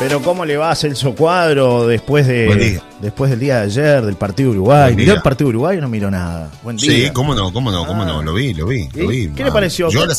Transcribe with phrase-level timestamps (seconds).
[0.00, 4.16] Pero ¿cómo le va a Celso Cuadro después de después del día de ayer, del
[4.16, 4.96] partido Uruguay?
[4.96, 6.50] ¿Miró el partido Uruguay o no miró nada?
[6.62, 6.90] Buen día.
[6.90, 8.22] Sí, cómo no, cómo no, cómo no, ah.
[8.22, 9.28] lo vi, lo vi, lo vi.
[9.28, 9.90] ¿Qué le pareció?
[9.90, 10.14] Yo la,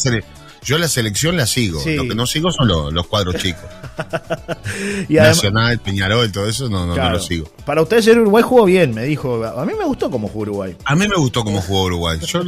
[0.62, 3.63] yo la selección la sigo, lo que no sigo son los, cuadros chicos.
[5.09, 7.50] y Nacional, Peñarol, todo eso no, no, lo sigo.
[7.66, 9.43] Para usted ayer Uruguay jugó bien, me dijo.
[9.43, 10.77] A mí me gustó cómo jugó Uruguay.
[10.86, 12.20] A mí me gustó cómo jugó Uruguay.
[12.20, 12.43] Yo,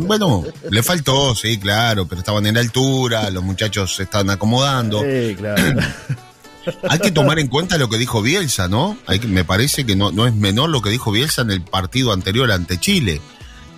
[0.00, 5.02] bueno, le faltó, sí, claro, pero estaban en la altura, los muchachos se estaban acomodando.
[5.02, 5.82] Sí, claro.
[6.88, 8.96] Hay que tomar en cuenta lo que dijo Bielsa, ¿no?
[9.06, 12.12] Hay, me parece que no, no es menor lo que dijo Bielsa en el partido
[12.12, 13.20] anterior ante Chile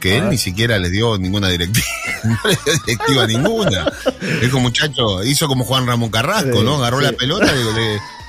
[0.01, 1.87] que él ni siquiera le dio ninguna directiva,
[2.25, 3.93] no le dio directiva ninguna.
[4.41, 6.77] Dijo, muchacho, hizo como Juan Ramón Carrasco, ¿no?
[6.77, 7.71] Agarró la pelota, digo,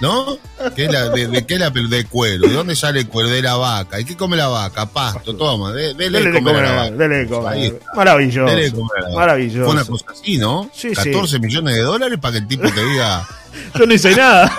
[0.02, 0.38] ¿no?
[0.76, 1.96] ¿Qué la, de, qué la pelota?
[1.96, 2.48] De cuero.
[2.48, 3.30] ¿De dónde sale el cuero?
[3.30, 4.00] De la vaca.
[4.00, 4.88] ¿Y qué come la vaca?
[4.88, 6.96] Pasto, toma, de, dele, dele comer, a la vaca.
[6.96, 7.80] Dele comer.
[7.96, 8.56] Maravilloso.
[8.56, 9.66] Dele comer Maravilloso.
[9.66, 10.70] Fue una cosa así, ¿no?
[10.74, 13.28] Sí, 14 millones de dólares para que el tipo te diga...
[13.78, 14.50] Yo no hice nada.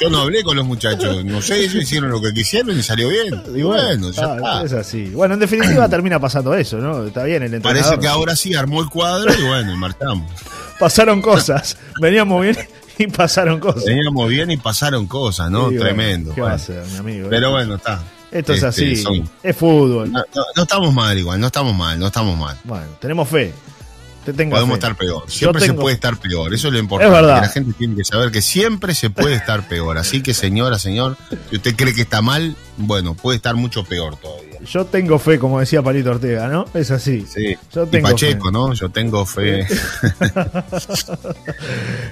[0.00, 1.24] Yo no hablé con los muchachos.
[1.24, 3.42] No sé, ellos hicieron lo que quisieron y salió bien.
[3.54, 4.62] Y bueno, ya está.
[4.64, 5.06] Es así.
[5.08, 7.06] Bueno, en definitiva termina pasando eso, ¿no?
[7.06, 7.82] Está bien el entrenador.
[7.82, 10.30] Parece que ahora sí armó el cuadro y bueno, y marchamos.
[10.78, 11.76] Pasaron cosas.
[12.00, 12.56] Veníamos bien
[13.00, 13.84] y pasaron cosas.
[13.84, 15.70] Veníamos bien y pasaron cosas, ¿no?
[15.70, 16.34] Tremendo.
[16.34, 17.28] ¿Qué va a ser, mi amigo?
[17.30, 18.02] Pero bueno, está.
[18.30, 20.12] Esto es este, así, es fútbol.
[20.12, 22.56] no, estamos mal igual, no estamos mal, no estamos mal.
[22.62, 23.52] Bueno, tenemos fe.
[24.24, 25.24] Podemos estar peor.
[25.28, 26.52] Siempre se puede estar peor.
[26.52, 27.14] Eso es lo importante.
[27.14, 27.42] Es verdad.
[27.42, 29.98] la gente tiene que saber que siempre se puede estar peor.
[29.98, 31.16] Así que, señora, señor,
[31.48, 34.50] si usted cree que está mal, bueno, puede estar mucho peor todavía.
[34.64, 36.66] Yo tengo fe, como decía Palito Ortega, ¿no?
[36.74, 37.26] Es así.
[37.32, 37.56] Sí.
[37.72, 38.74] Yo tengo y Pacheco, ¿no?
[38.74, 39.60] Yo tengo fe.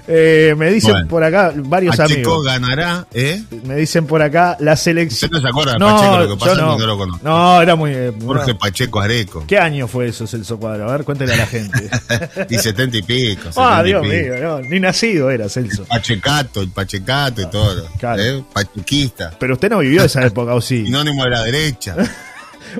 [0.09, 2.45] eh, me dicen por acá varios Pacheco amigos.
[2.45, 3.43] ganará, ¿eh?
[3.65, 5.29] Me dicen por acá la selección.
[5.29, 6.19] ¿Usted no se acuerda de Pacheco?
[6.19, 7.21] Lo que pasa no, no lo conozco.
[7.23, 7.95] No, era muy.
[8.25, 9.45] Jorge Pacheco Areco.
[9.47, 10.89] ¿Qué año fue eso, Celso Cuadro?
[10.89, 11.91] A ver, cuéntele a la gente.
[12.51, 13.51] y setenta y pico.
[13.57, 15.85] Ah, Dios mío, no, ni nacido era Celso.
[15.85, 17.89] Pachecato, el Pachecato y todo.
[17.99, 18.23] Claro.
[18.23, 18.45] ¿eh?
[18.53, 19.33] Pachequista.
[19.39, 20.85] Pero usted no vivió esa época, ¿o sí?
[20.85, 21.97] Sinónimo de la derecha.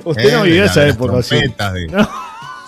[0.03, 1.35] Usted no vivió esa época, ¿sí?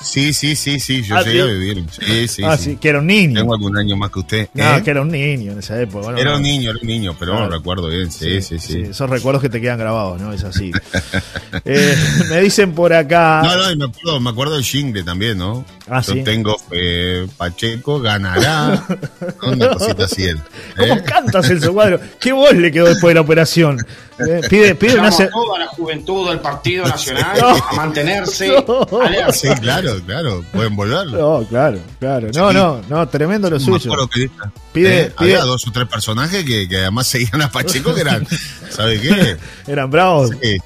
[0.02, 1.86] Sí, sí, sí, sí, yo ¿Ah, llegué a vivir.
[1.92, 2.78] Sí, sí, ah, sí.
[2.78, 3.40] que era un niño.
[3.40, 4.50] Tengo algún año más que usted.
[4.54, 4.84] No, ¿Eh?
[4.84, 6.20] que era un niño en esa época.
[6.20, 8.12] era un niño, era un niño, pero no recuerdo bien.
[8.12, 10.34] Sí sí, sí, Esos recuerdos que te quedan grabados, ¿no?
[10.34, 10.72] Es así.
[11.66, 11.96] eh,
[12.30, 13.42] me dicen por acá.
[13.44, 15.66] No, no, me acuerdo, me acuerdo del jingle también, ¿no?
[15.88, 18.84] Ah, yo tengo eh, Pacheco ganará.
[19.44, 20.40] Una cosita así él.
[20.78, 21.04] ¿Cómo ¿eh?
[21.04, 22.00] cantas el cuadro?
[22.20, 23.86] ¿Qué voz le quedó después de la operación?
[24.28, 25.10] Eh, pide, pide una...
[25.10, 28.52] toda la juventud del Partido Nacional a mantenerse.
[29.34, 31.40] Sí, claro, claro, pueden volverlo.
[31.40, 32.30] No, claro, claro.
[32.34, 33.92] No, no, no, tremendo lo suyo.
[34.74, 38.28] Pide, eh, Había dos o tres personajes que, que además seguían a Pacheco que eran,
[38.70, 39.38] ¿sabe qué?
[39.68, 40.32] Eran bravos.
[40.42, 40.58] Sí.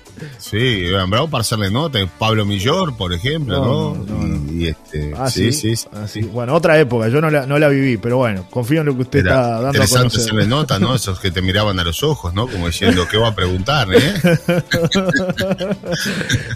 [0.49, 1.97] Sí, eran bravos para hacerle nota.
[2.19, 4.53] Pablo Millor, por ejemplo, ¿no?
[4.53, 7.57] y, este, ah, sí, sí, sí, ah, sí, Bueno, otra época, yo no la, no
[7.57, 10.21] la viví, pero bueno, confío en lo que usted está dando a conocer.
[10.21, 10.93] hacerle nota, ¿no?
[10.93, 12.47] Esos que te miraban a los ojos, ¿no?
[12.47, 14.13] Como diciendo, ¿qué va a preguntar, eh?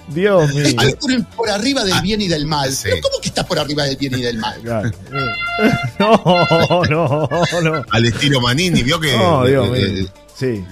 [0.09, 1.27] Dios mío.
[1.35, 2.69] por arriba del ah, bien y del mal.
[3.01, 4.61] ¿Cómo que está por arriba del bien y del mal?
[5.99, 7.27] no, no,
[7.63, 7.85] no.
[7.89, 9.17] Al estilo Manini, vio que.
[9.17, 10.07] No, Dios mío.
[10.39, 10.63] Sí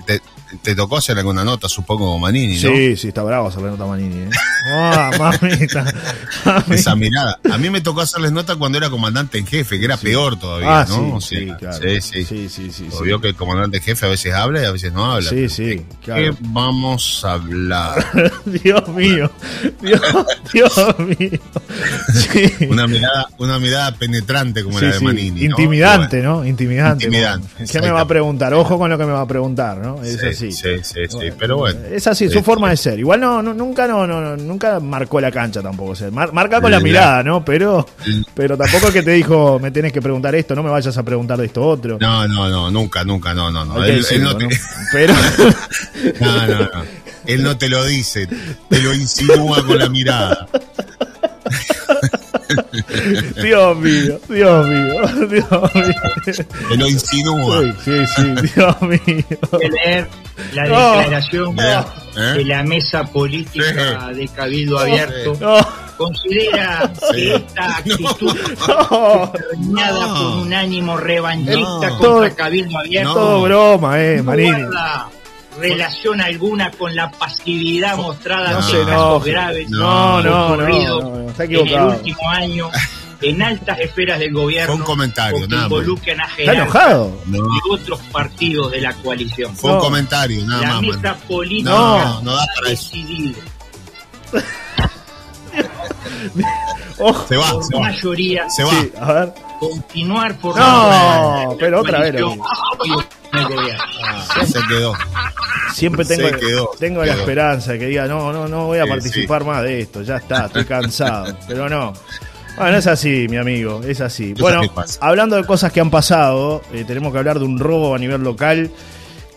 [0.61, 2.69] te tocó hacer alguna nota, supongo, Manini, ¿no?
[2.69, 4.29] Sí, sí, está bravo hacerle nota a Manini, ¿eh?
[4.69, 5.85] Ah, mamita,
[6.69, 7.39] Esa mirada.
[7.49, 10.81] A mí me tocó hacerles nota cuando era comandante en jefe, que era peor todavía,
[10.81, 11.21] ah, ¿no?
[11.21, 11.77] Sí, claro.
[11.77, 12.25] Sí, sí.
[12.25, 14.91] sí, sí, sí Obvio que el comandante en jefe a veces habla y a veces
[14.91, 15.29] no habla.
[15.29, 16.21] Sí, sí, claro.
[16.21, 18.05] ¿Qué vamos a hablar?
[18.45, 19.31] Dios mío,
[19.81, 20.01] Dios,
[20.51, 21.39] Dios mío.
[22.69, 25.45] Una mirada, una mirada penetrante como la de Manini.
[25.45, 26.45] Intimidante, ¿no?
[26.45, 27.05] Intimidante.
[27.05, 27.65] Intimidante.
[27.71, 28.53] ¿Qué me va a preguntar?
[28.53, 30.03] Ojo con lo que me va a preguntar, ¿no?
[30.03, 31.79] Es sí, sí, sí, sí, pero bueno.
[31.91, 32.99] Es así, su forma de ser.
[32.99, 35.93] Igual no, nunca no, no, nunca marcó la cancha tampoco.
[36.11, 37.43] marca con la, mirada, ¿no?
[37.43, 37.85] Pero,
[38.33, 41.03] pero tampoco es que te dijo, me tienes que preguntar esto, no me vayas a
[41.03, 41.97] preguntar de esto otro.
[41.99, 43.83] No, no, no, nunca, nunca, no, no, no.
[43.83, 44.47] Él, no te...
[44.91, 45.13] Pero.
[46.21, 46.83] no, no, no.
[47.25, 48.27] Él no te lo dice,
[48.69, 50.47] te lo insinúa con la mirada.
[53.41, 56.45] Dios mío, Dios mío, Dios mío.
[56.69, 57.61] Me lo insinúa.
[57.83, 59.23] Sí, sí, sí, Dios mío.
[59.83, 60.07] leer
[60.53, 61.83] la declaración ¿Eh?
[62.37, 65.37] de la mesa política de Cabildo Abierto.
[65.97, 68.37] Considera que esta actitud
[69.33, 73.13] terminada por un ánimo revanchista contra Cabildo Abierto.
[73.13, 74.63] Todo broma, eh, Marini
[75.59, 80.67] relación alguna con la pasividad mostrada no en casos graves no, no, no,
[81.39, 81.55] equivocado.
[81.55, 82.69] en el último año
[83.21, 87.17] en altas esferas del gobierno Fue un comentario, que involucran a enojado?
[87.27, 89.55] y otros partidos de la coalición.
[89.55, 90.83] Fue un comentario, nada la más.
[90.83, 93.41] La mesa política no, no da para decidido.
[97.27, 98.71] se va, se mayoría se va.
[99.01, 99.33] a ver.
[99.59, 102.15] continuar formando no, pero otra vez.
[103.39, 104.93] Ah, se quedó.
[105.73, 106.29] Siempre tengo,
[106.79, 110.01] tengo la esperanza de que diga, no, no, no voy a participar más de esto,
[110.01, 111.35] ya está, estoy cansado.
[111.47, 111.93] Pero no.
[112.57, 114.33] Bueno, es así, mi amigo, es así.
[114.33, 114.61] Bueno,
[114.99, 118.21] hablando de cosas que han pasado, eh, tenemos que hablar de un robo a nivel
[118.23, 118.71] local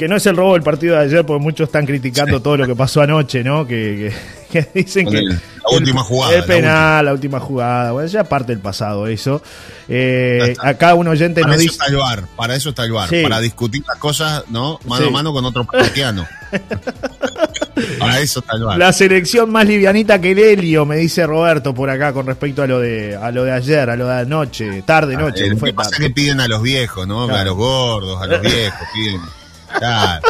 [0.01, 2.67] que no es el robo del partido de ayer, porque muchos están criticando todo lo
[2.67, 3.67] que pasó anoche, ¿no?
[3.67, 4.11] Que,
[4.75, 5.21] dicen que.
[5.21, 6.35] la última jugada.
[6.37, 7.39] El penal, la última.
[7.39, 7.93] jugada.
[7.93, 9.43] Bueno, ya parte del pasado eso.
[9.91, 13.11] Eh, acá un oyente para nos eso Está el bar, para eso está el bar.
[13.11, 14.81] Para discutir las cosas, ¿no?
[14.87, 16.27] Mano a mano con otro partiano.
[17.99, 18.79] para eso está el bar.
[18.79, 22.67] La selección más livianita que el helio, me dice Roberto por acá con respecto a
[22.67, 25.45] lo de a lo de ayer, a lo de anoche, tarde, ah, noche.
[25.63, 27.29] ¿Qué pasa que piden a los viejos, ¿no?
[27.29, 29.40] A los gordos, a los viejos, piden.
[29.79, 30.23] Claro.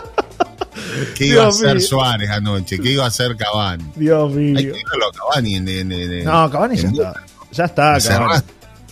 [1.15, 2.79] ¿Qué iba a hacer Suárez anoche?
[2.79, 3.85] ¿Qué iba a hacer Cavani?
[3.97, 4.59] Dios mío.
[4.59, 4.83] Hay que
[5.19, 7.15] Cavani en, No, Cavani ya está.
[7.53, 8.43] Ya está, Cavani.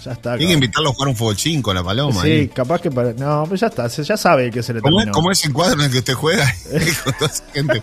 [0.05, 0.37] Ya está.
[0.37, 2.23] Tiene que invitarlo a jugar un fútbol 5 a la paloma.
[2.23, 2.91] Sí, capaz que.
[2.91, 3.13] Para...
[3.15, 3.89] No, pues ya está.
[3.89, 6.47] Ya sabe que se le ¿Cómo, ¿Cómo es el cuadro en el que usted juega?
[7.05, 7.81] con, toda gente,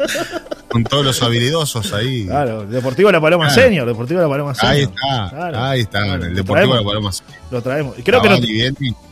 [0.75, 2.25] con todos los habilidosos ahí.
[2.25, 3.87] Claro, Deportivo La Paloma Senior.
[3.87, 4.75] Deportivo La Paloma Senior.
[4.75, 5.69] Ahí está.
[5.69, 6.15] Ahí está.
[6.15, 7.33] el Deportivo La Paloma Senior.
[7.49, 7.95] Lo traemos.
[8.03, 8.35] Creo que, no,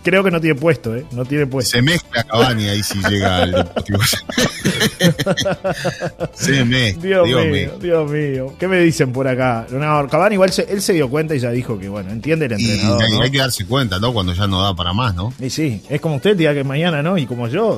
[0.04, 1.06] creo que no tiene puesto, ¿eh?
[1.14, 1.72] No tiene puesto.
[1.72, 4.00] Se mezcla Cavani ahí si llega al Deportivo.
[6.34, 7.02] se mezcla.
[7.02, 8.54] Dios, mío, Dios mío.
[8.60, 9.66] ¿Qué me dicen por acá?
[9.72, 12.52] No, Cavani igual se, él se dio cuenta y ya dijo que, bueno, entiende el
[12.52, 13.02] entrenador.
[13.10, 14.12] Y, hay que darse cuenta, ¿no?
[14.12, 15.34] Cuando ya no da para más, ¿no?
[15.40, 17.18] Y sí, es como usted, diga que mañana, ¿no?
[17.18, 17.78] Y como yo,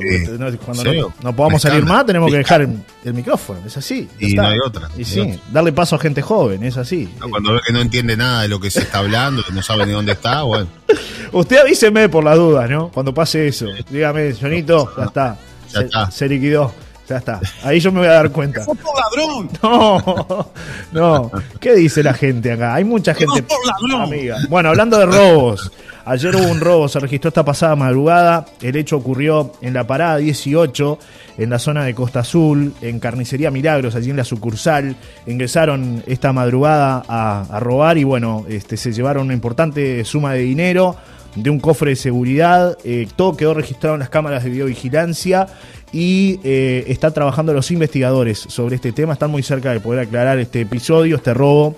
[0.66, 4.10] cuando no, podamos salir más, tenemos que dejar el, micrófono, es así.
[4.20, 4.90] Y no hay otra.
[4.98, 7.10] Y sí, darle paso a gente joven, es así.
[7.30, 9.86] Cuando ve que no entiende nada de lo que se está hablando, que no sabe
[9.86, 10.68] ni dónde está, bueno.
[11.32, 12.90] Usted avíseme por las dudas, ¿no?
[12.90, 13.68] Cuando pase eso.
[13.90, 15.38] Dígame, Jonito, ya está.
[15.72, 16.12] Ya se, está.
[16.12, 16.74] Se liquidó.
[17.08, 17.40] Ya está.
[17.64, 18.66] Ahí yo me voy a dar cuenta.
[18.66, 19.50] ¡Por ladrón!
[19.62, 20.52] No,
[20.92, 21.32] no.
[21.60, 22.76] ¿Qué dice la gente acá?
[22.76, 23.44] Hay mucha gente.
[23.44, 24.14] Por ladrón.
[24.14, 24.38] Amiga.
[24.50, 25.72] Bueno, hablando de robos.
[26.06, 28.46] Ayer hubo un robo, se registró esta pasada madrugada.
[28.62, 31.00] El hecho ocurrió en la parada 18,
[31.38, 34.96] en la zona de Costa Azul, en Carnicería Milagros, allí en la sucursal.
[35.28, 40.96] Ingresaron esta madrugada a, robar y bueno, este, se llevaron una importante suma de dinero
[41.36, 42.78] de un cofre de seguridad.
[42.84, 45.48] Eh, todo quedó registrado en las cámaras de videovigilancia
[45.92, 49.14] y eh, están trabajando los investigadores sobre este tema.
[49.14, 51.76] Están muy cerca de poder aclarar este episodio, este robo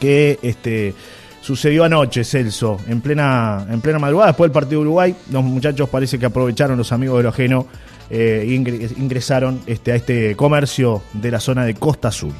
[0.00, 0.94] que este,
[1.40, 5.14] sucedió anoche, Celso, en plena, en plena madrugada, después del partido de Uruguay.
[5.30, 7.66] Los muchachos parece que aprovecharon los amigos de lo ajeno
[8.10, 8.46] e
[8.96, 12.32] ingresaron este, a este comercio de la zona de Costa Azul.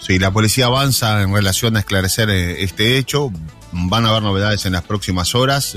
[0.00, 3.30] Sí, la policía avanza en relación a esclarecer eh, este hecho.
[3.72, 5.76] Van a haber novedades en las próximas horas.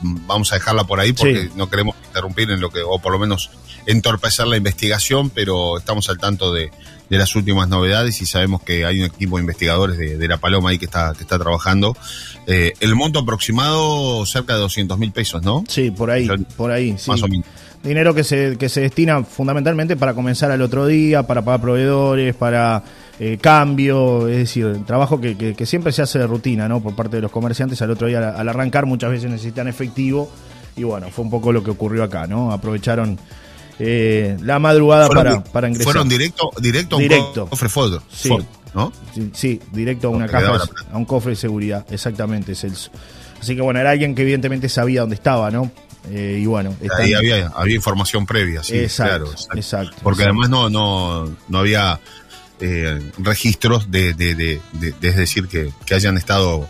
[0.00, 3.18] vamos a dejarla por ahí porque no queremos interrumpir en lo que, o por lo
[3.18, 3.50] menos
[3.86, 6.70] entorpecer la investigación, pero estamos al tanto de,
[7.12, 10.70] de las últimas novedades y sabemos que hay un equipo de investigadores de, La Paloma
[10.70, 11.94] ahí que está, que está trabajando.
[12.46, 15.62] Eh, el monto aproximado cerca de 200 mil pesos, ¿no?
[15.68, 16.26] Sí, por ahí,
[16.56, 17.10] por ahí, sí.
[17.10, 17.46] Más o menos.
[17.82, 22.34] Dinero que se, que se destina fundamentalmente para comenzar al otro día, para pagar proveedores,
[22.34, 22.82] para
[23.18, 26.80] eh, cambio, es decir, trabajo que, que, siempre se hace de rutina, ¿no?
[26.80, 30.30] Por parte de los comerciantes, al otro día al arrancar muchas veces necesitan efectivo
[30.76, 32.52] y bueno, fue un poco lo que ocurrió acá, ¿no?
[32.52, 33.18] Aprovecharon
[33.78, 35.92] eh, la madrugada para, para ingresar.
[35.92, 37.40] Fueron directo, directo, directo.
[37.40, 38.30] a un cofre Ford, sí.
[38.74, 38.92] ¿no?
[39.32, 42.90] Sí, directo a una caja, a un cofre de seguridad, exactamente, Celso.
[43.40, 45.70] Así que bueno, era alguien que evidentemente sabía dónde estaba, ¿no?
[46.10, 49.96] Eh, y bueno, ahí había, había información previa, sí, exacto, exacto.
[50.02, 52.00] Porque además no, no, no había
[52.60, 56.68] eh, registros de, de, de, de, es decir, que, que hayan estado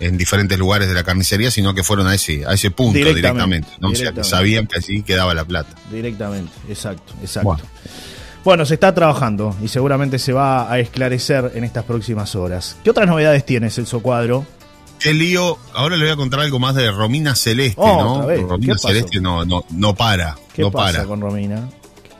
[0.00, 3.68] en diferentes lugares de la carnicería, sino que fueron a ese, a ese punto directamente.
[3.78, 3.90] ¿no?
[3.90, 5.70] O sea, sabían que allí quedaba la plata.
[5.90, 7.64] Directamente, exacto, exacto.
[8.44, 8.66] Bueno.
[8.66, 12.76] se está trabajando y seguramente se va a esclarecer en estas próximas horas.
[12.84, 14.44] ¿Qué otras novedades tiene Celso Cuadro?
[15.04, 15.58] Qué lío.
[15.74, 18.22] Ahora le voy a contar algo más de Romina Celeste, ¿no?
[18.22, 20.34] Romina Celeste no, no, no para.
[20.54, 21.04] ¿Qué no pasa para.
[21.04, 21.68] con Romina?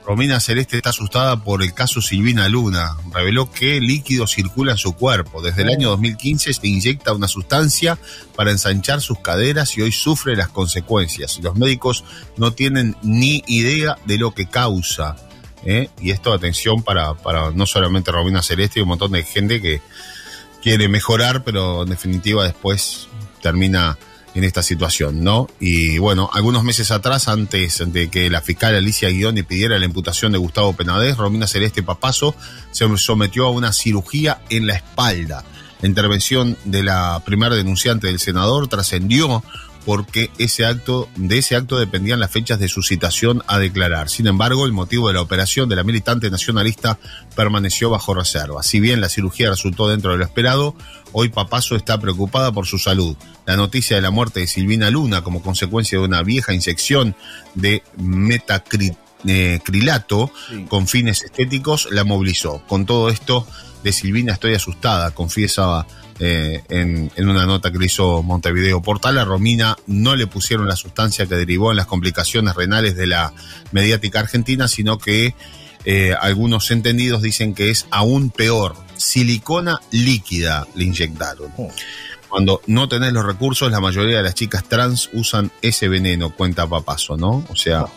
[0.05, 2.95] Romina Celeste está asustada por el caso Silvina Luna.
[3.11, 5.41] Reveló que líquido circula en su cuerpo.
[5.41, 7.99] Desde el año 2015 se inyecta una sustancia
[8.37, 11.41] para ensanchar sus caderas y hoy sufre las consecuencias.
[11.43, 12.05] Los médicos
[12.37, 15.17] no tienen ni idea de lo que causa.
[15.65, 15.89] ¿eh?
[16.03, 19.81] Y esto, atención, para, para no solamente Romina Celeste y un montón de gente que
[20.65, 23.09] quiere mejorar, pero en definitiva después
[23.43, 23.99] termina
[24.35, 25.47] en esta situación, ¿no?
[25.61, 30.33] Y bueno, algunos meses atrás, antes de que la fiscal Alicia Guioni pidiera la imputación
[30.33, 32.35] de Gustavo Penadez, Romina Celeste Papazo
[32.71, 35.45] se sometió a una cirugía en la espalda.
[35.83, 39.45] La intervención de la primera denunciante del senador trascendió
[39.85, 44.09] porque ese acto, de ese acto dependían las fechas de su citación a declarar.
[44.09, 46.99] Sin embargo, el motivo de la operación de la militante nacionalista
[47.37, 48.63] permaneció bajo reserva.
[48.63, 50.75] Si bien la cirugía resultó dentro de lo esperado,
[51.13, 53.17] hoy Papazo está preocupada por su salud.
[53.47, 57.15] La noticia de la muerte de Silvina Luna como consecuencia de una vieja inyección
[57.55, 60.31] de metacrilato
[60.69, 62.63] con fines estéticos la movilizó.
[62.67, 63.47] Con todo esto
[63.85, 65.87] de Silvina estoy asustada, confiesa
[66.19, 69.19] eh, en, una nota que le hizo Montevideo Portal.
[69.19, 73.33] A Romina no le pusieron la sustancia que derivó en las complicaciones renales de la
[73.73, 75.35] mediática argentina, sino que
[75.85, 78.75] eh, algunos entendidos dicen que es aún peor.
[78.97, 81.53] Silicona líquida le inyectaron.
[81.59, 81.71] Oh.
[82.31, 86.67] Cuando no tenés los recursos, la mayoría de las chicas trans usan ese veneno, cuenta
[86.67, 87.45] Papazo, ¿no?
[87.51, 87.91] O sea, oh.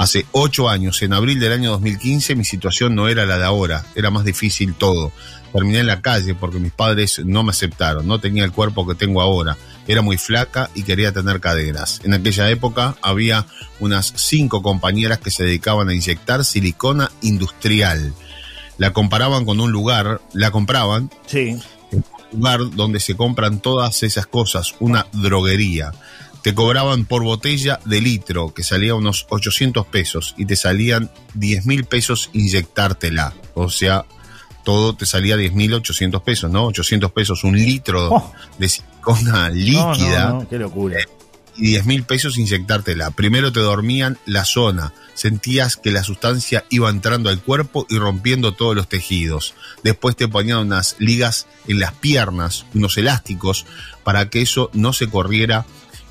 [0.00, 3.84] Hace ocho años, en abril del año 2015, mi situación no era la de ahora,
[3.94, 5.12] era más difícil todo
[5.52, 8.94] terminé en la calle porque mis padres no me aceptaron, no tenía el cuerpo que
[8.94, 12.00] tengo ahora, era muy flaca y quería tener caderas.
[12.04, 13.46] En aquella época había
[13.80, 18.14] unas cinco compañeras que se dedicaban a inyectar silicona industrial.
[18.78, 21.10] La comparaban con un lugar, la compraban.
[21.26, 21.58] Sí.
[21.90, 25.92] un lugar donde se compran todas esas cosas, una droguería
[26.42, 31.66] te cobraban por botella de litro, que salía unos 800 pesos, y te salían 10
[31.66, 33.34] mil pesos inyectártela.
[33.54, 34.06] O sea,
[34.64, 36.66] todo te salía 10.800 pesos, ¿no?
[36.66, 38.32] 800 pesos un litro oh.
[38.58, 40.46] de silicona líquida.
[40.48, 40.98] qué locura.
[41.56, 43.10] y 10 mil pesos inyectártela.
[43.10, 48.52] Primero te dormían la zona, sentías que la sustancia iba entrando al cuerpo y rompiendo
[48.52, 49.54] todos los tejidos.
[49.82, 53.66] Después te ponían unas ligas en las piernas, unos elásticos,
[54.04, 55.66] para que eso no se corriera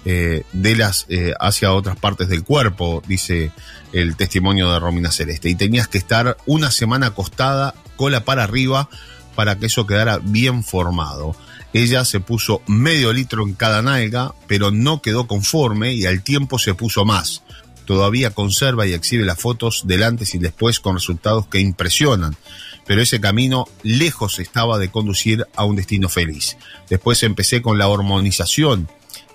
[0.05, 3.51] eh, de las eh, hacia otras partes del cuerpo, dice
[3.93, 5.49] el testimonio de Romina Celeste.
[5.49, 8.89] Y tenías que estar una semana acostada cola para arriba
[9.35, 11.35] para que eso quedara bien formado.
[11.73, 16.59] Ella se puso medio litro en cada nalga, pero no quedó conforme y al tiempo
[16.59, 17.43] se puso más.
[17.85, 22.35] Todavía conserva y exhibe las fotos del antes y después con resultados que impresionan.
[22.85, 26.57] Pero ese camino lejos estaba de conducir a un destino feliz.
[26.89, 28.89] Después empecé con la hormonización,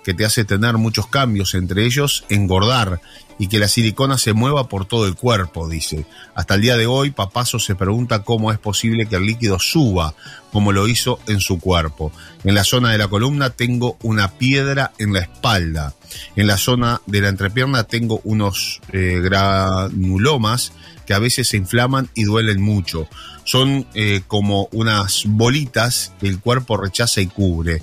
[0.05, 3.01] que te hace tener muchos cambios, entre ellos engordar
[3.39, 6.05] y que la silicona se mueva por todo el cuerpo, dice.
[6.35, 10.13] Hasta el día de hoy, Papazo se pregunta cómo es posible que el líquido suba,
[10.51, 12.11] como lo hizo en su cuerpo.
[12.43, 15.95] En la zona de la columna tengo una piedra en la espalda.
[16.35, 20.71] En la zona de la entrepierna tengo unos eh, granulomas
[21.05, 23.07] que a veces se inflaman y duelen mucho.
[23.43, 27.81] Son eh, como unas bolitas que el cuerpo rechaza y cubre.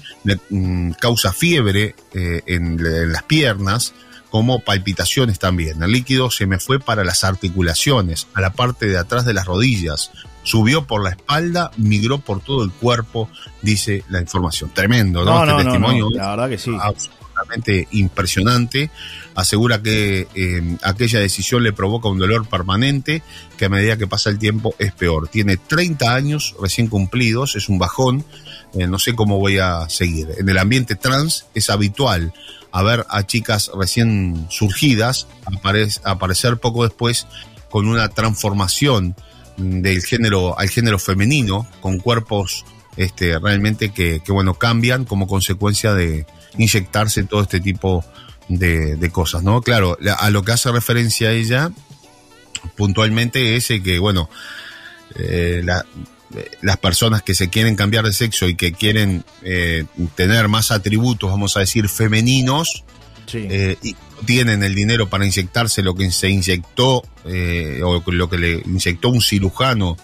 [0.50, 2.78] Mm, causa fiebre eh, en
[3.12, 3.94] las piernas
[4.30, 5.82] como palpitaciones también.
[5.82, 9.44] El líquido se me fue para las articulaciones, a la parte de atrás de las
[9.44, 10.10] rodillas,
[10.42, 13.28] subió por la espalda, migró por todo el cuerpo,
[13.60, 14.70] dice la información.
[14.74, 15.44] Tremendo, ¿no?
[15.44, 16.10] este testimonio.
[16.10, 16.76] la verdad que sí.
[16.80, 18.90] Absolutamente impresionante.
[19.34, 23.22] Asegura que eh, aquella decisión le provoca un dolor permanente
[23.56, 25.28] que a medida que pasa el tiempo es peor.
[25.28, 28.24] Tiene 30 años recién cumplidos, es un bajón.
[28.74, 30.28] Eh, no sé cómo voy a seguir.
[30.38, 32.32] En el ambiente trans es habitual
[32.72, 35.26] a ver a chicas recién surgidas
[36.04, 37.26] aparecer poco después
[37.70, 39.14] con una transformación
[39.62, 42.64] del género al género femenino, con cuerpos
[42.96, 46.26] este, realmente que, bueno, cambian como consecuencia de
[46.58, 48.04] inyectarse todo este tipo
[48.48, 49.62] de, cosas, ¿no?
[49.62, 51.70] Claro, a lo que hace referencia a ella
[52.76, 54.28] puntualmente es que, bueno,
[55.16, 55.84] eh, la,
[56.60, 61.30] las personas que se quieren cambiar de sexo y que quieren eh, tener más atributos,
[61.30, 62.84] vamos a decir, femeninos,
[63.32, 68.38] eh, y tienen el dinero para inyectarse lo que se inyectó eh, o lo que
[68.38, 69.96] le inyectó un cirujano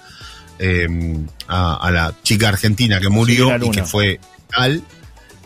[1.47, 4.21] a, la chica argentina que murió y que fue
[4.51, 4.83] tal,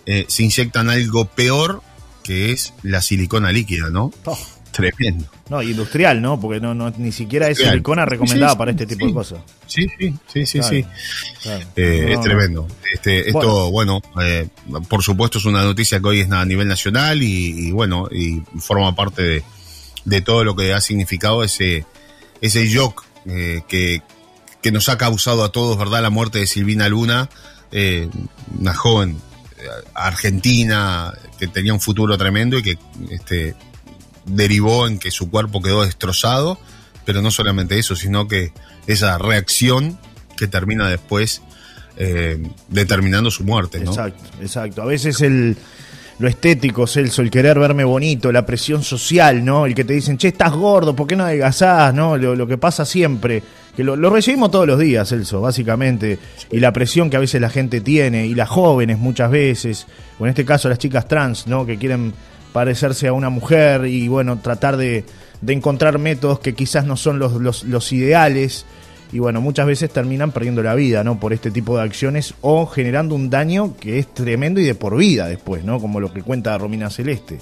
[0.06, 1.82] se inyectan algo peor
[2.22, 4.10] que es la silicona líquida, ¿no?
[4.24, 4.38] Oh.
[4.72, 5.26] Tremendo.
[5.50, 6.40] No, industrial, ¿no?
[6.40, 9.40] Porque no, no ni siquiera es silicona recomendada para este tipo de cosas.
[9.66, 10.86] Sí, sí, sí, sí, sí.
[11.76, 12.66] Eh, es tremendo.
[12.92, 14.48] Este, esto, bueno, eh,
[14.88, 18.94] por supuesto es una noticia que hoy es a nivel nacional y, bueno, y forma
[18.96, 19.44] parte
[20.06, 21.84] de, todo lo que ha significado ese,
[22.40, 24.00] ese shock eh, que,
[24.62, 26.00] que nos ha causado a todos, ¿verdad?
[26.00, 27.28] La muerte de Silvina Luna,
[28.58, 29.18] una joven
[29.94, 32.78] argentina que tenía un futuro tremendo y que
[33.10, 33.54] este,
[34.24, 36.58] derivó en que su cuerpo quedó destrozado,
[37.04, 38.52] pero no solamente eso, sino que
[38.86, 39.98] esa reacción
[40.36, 41.42] que termina después
[41.96, 43.80] eh, determinando su muerte.
[43.80, 43.90] ¿no?
[43.90, 44.82] Exacto, exacto.
[44.82, 45.56] A veces el,
[46.18, 49.66] lo estético, Celso, el querer verme bonito, la presión social, ¿no?
[49.66, 51.92] El que te dicen, che, estás gordo, ¿por qué no adelgazás?
[51.94, 52.16] ¿no?
[52.16, 53.42] Lo, que pasa siempre,
[53.76, 56.18] que lo, lo, recibimos todos los días, Celso, básicamente,
[56.50, 59.86] y la presión que a veces la gente tiene, y las jóvenes muchas veces,
[60.18, 61.66] o en este caso las chicas trans, ¿no?
[61.66, 62.12] Que quieren
[62.52, 65.04] parecerse a una mujer y bueno, tratar de,
[65.46, 68.64] encontrar métodos que quizás no son los, los, los, ideales
[69.12, 71.20] y bueno, muchas veces terminan perdiendo la vida, ¿no?
[71.20, 74.96] Por este tipo de acciones o generando un daño que es tremendo y de por
[74.96, 75.80] vida después, ¿no?
[75.80, 77.40] Como lo que cuenta Romina Celeste.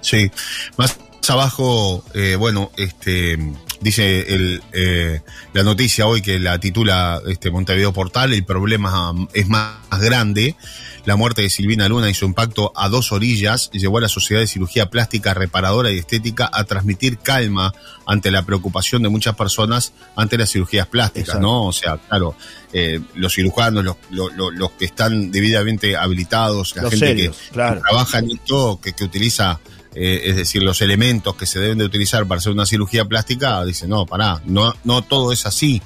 [0.00, 0.30] Sí,
[0.76, 3.38] más abajo, eh, bueno, este
[3.84, 5.20] dice el, eh,
[5.52, 10.56] la noticia hoy que la titula este Montevideo Portal, el problema es más grande.
[11.04, 14.40] La muerte de Silvina Luna y su impacto a dos orillas llevó a la Sociedad
[14.40, 17.74] de Cirugía Plástica Reparadora y Estética a transmitir calma
[18.06, 21.66] ante la preocupación de muchas personas ante las cirugías plásticas, ¿no?
[21.66, 22.34] O sea, claro,
[22.72, 23.96] eh, los cirujanos, los,
[24.34, 29.60] los, que están debidamente habilitados, la gente que, trabaja en esto, que, que utiliza
[29.94, 33.64] eh, es decir, los elementos que se deben de utilizar para hacer una cirugía plástica,
[33.64, 35.82] dice, no, pará, no, no todo es así.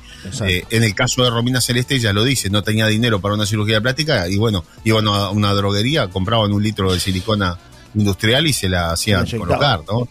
[0.47, 3.47] Eh, en el caso de Romina Celeste, ya lo dice, no tenía dinero para una
[3.47, 7.59] cirugía plástica y bueno, iban a una droguería, compraban un litro de silicona
[7.95, 10.09] industrial y se la hacían colocar, ¿no?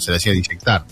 [0.00, 0.84] se la hacían inyectar.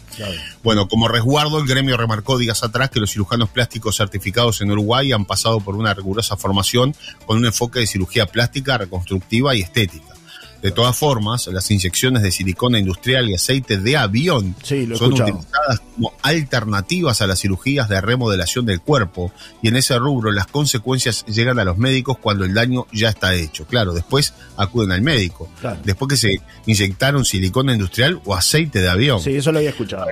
[0.63, 5.13] Bueno, como resguardo, el gremio remarcó días atrás que los cirujanos plásticos certificados en Uruguay
[5.13, 6.95] han pasado por una rigurosa formación
[7.27, 10.18] con un enfoque de cirugía plástica, reconstructiva y estética.
[10.63, 16.13] De todas formas, las inyecciones de silicona industrial y aceite de avión son utilizadas como
[16.23, 21.59] alternativas a las cirugías de remodelación del cuerpo y en ese rubro las consecuencias llegan
[21.59, 23.67] a los médicos cuando el daño ya está hecho.
[23.67, 25.49] Claro, después acuden al médico.
[25.85, 29.21] Después que se inyectaron silicona industrial o aceite de avión.
[29.21, 30.07] Sí, eso lo había escuchado.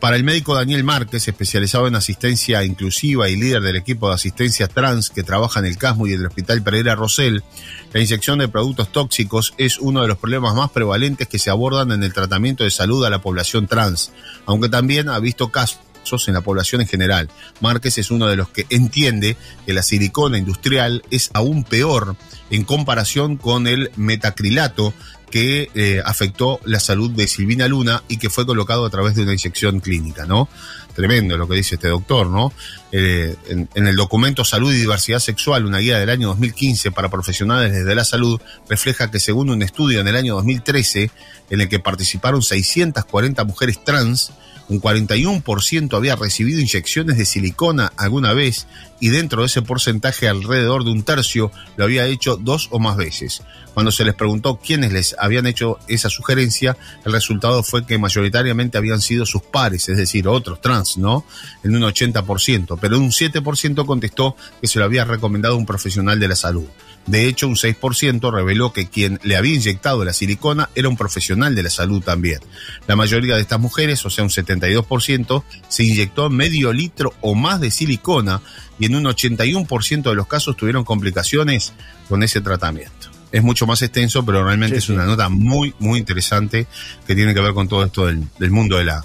[0.00, 4.66] Para el médico Daniel Márquez, especializado en asistencia inclusiva y líder del equipo de asistencia
[4.66, 7.44] trans que trabaja en el CASMU y el Hospital Pereira Rosell,
[7.92, 11.92] la inyección de productos tóxicos es uno de los problemas más prevalentes que se abordan
[11.92, 14.10] en el tratamiento de salud a la población trans,
[14.46, 15.80] aunque también ha visto casos
[16.26, 17.30] en la población en general.
[17.60, 22.16] Márquez es uno de los que entiende que la silicona industrial es aún peor
[22.50, 24.92] en comparación con el metacrilato
[25.30, 29.22] que eh, afectó la salud de Silvina Luna y que fue colocado a través de
[29.22, 30.48] una inyección clínica, ¿no?
[30.94, 32.52] Tremendo lo que dice este doctor, ¿no?
[32.90, 37.08] Eh, en, en, el documento Salud y Diversidad Sexual, una guía del año 2015 para
[37.08, 41.12] profesionales desde la salud, refleja que según un estudio en el año 2013,
[41.50, 44.32] en el que participaron 640 mujeres trans,
[44.70, 48.66] un 41% había recibido inyecciones de silicona alguna vez
[49.00, 52.96] y dentro de ese porcentaje alrededor de un tercio lo había hecho dos o más
[52.96, 53.42] veces.
[53.74, 58.78] Cuando se les preguntó quiénes les habían hecho esa sugerencia, el resultado fue que mayoritariamente
[58.78, 61.24] habían sido sus pares, es decir, otros trans, ¿no?
[61.62, 66.28] En un 80%, pero un 7% contestó que se lo había recomendado un profesional de
[66.28, 66.66] la salud.
[67.06, 71.54] De hecho, un 6% reveló que quien le había inyectado la silicona era un profesional
[71.54, 72.40] de la salud también.
[72.86, 77.60] La mayoría de estas mujeres, o sea, un 72%, se inyectó medio litro o más
[77.60, 78.42] de silicona
[78.78, 81.72] y en un 81% de los casos tuvieron complicaciones
[82.08, 83.10] con ese tratamiento.
[83.32, 86.66] Es mucho más extenso, pero realmente es una nota muy, muy interesante
[87.06, 89.04] que tiene que ver con todo esto del, mundo de la,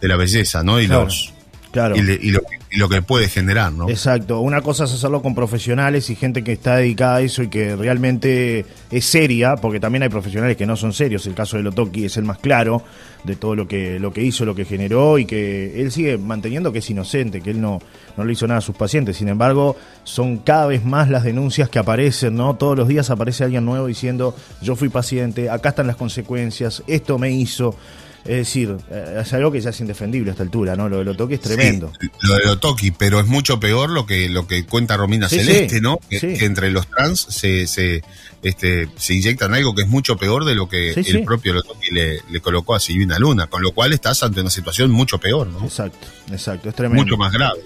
[0.00, 0.78] de la belleza, ¿no?
[0.80, 1.32] Y los
[1.70, 1.94] Claro.
[1.96, 2.32] Y,
[2.76, 3.88] lo, que puede generar, ¿no?
[3.88, 4.40] Exacto.
[4.40, 7.74] Una cosa es hacerlo con profesionales y gente que está dedicada a eso y que
[7.76, 11.26] realmente es seria, porque también hay profesionales que no son serios.
[11.26, 12.82] El caso de Lotoki es el más claro
[13.24, 16.72] de todo lo que, lo que hizo, lo que generó y que él sigue manteniendo
[16.72, 17.80] que es inocente, que él no,
[18.16, 19.16] no le hizo nada a sus pacientes.
[19.16, 22.54] Sin embargo, son cada vez más las denuncias que aparecen, ¿no?
[22.54, 27.18] Todos los días aparece alguien nuevo diciendo, yo fui paciente, acá están las consecuencias, esto
[27.18, 27.76] me hizo.
[28.24, 30.88] Es decir, eh, es algo que ya es indefendible a esta altura, ¿no?
[30.88, 31.90] Lo de Lotoki es tremendo.
[32.22, 35.98] lo de Lotoki, pero es mucho peor lo que lo que cuenta Romina Celeste, ¿no?
[36.08, 38.02] Que, entre los trans se, se,
[38.42, 42.20] este, se inyectan algo que es mucho peor de lo que el propio Lotoki le,
[42.30, 45.64] le, colocó a Silvina Luna, con lo cual estás ante una situación mucho peor, ¿no?
[45.64, 47.04] Exacto, exacto, es tremendo.
[47.04, 47.60] Mucho más grave.